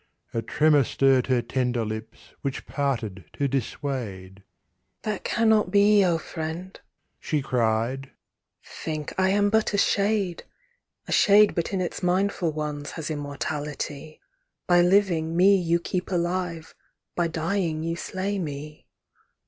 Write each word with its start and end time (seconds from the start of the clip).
A 0.33 0.41
tremor 0.41 0.83
stirred 0.83 1.27
her 1.27 1.43
tender 1.43 1.85
lips, 1.85 2.33
Which 2.41 2.65
parted 2.65 3.25
to 3.33 3.47
dissuade: 3.47 4.41
"That 5.03 5.23
cannot 5.23 5.69
be, 5.69 6.03
O 6.03 6.17
friend," 6.17 6.79
she 7.19 7.43
cried; 7.43 8.09
"Think, 8.65 9.13
I 9.19 9.29
am 9.29 9.51
but 9.51 9.75
a 9.75 9.77
Shade! 9.77 10.41
"A 11.07 11.11
Shade 11.11 11.53
but 11.53 11.71
in 11.71 11.81
its 11.81 12.01
mindful 12.01 12.51
ones 12.51 12.93
Has 12.93 13.11
immortality; 13.11 14.19
By 14.65 14.81
living, 14.81 15.37
me 15.37 15.55
you 15.55 15.79
keep 15.79 16.09
alive, 16.09 16.73
By 17.15 17.27
dying 17.27 17.83
you 17.83 17.95
slay 17.95 18.39
me. 18.39 18.87